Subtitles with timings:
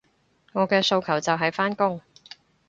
[0.53, 2.01] 我嘅訴求就係返工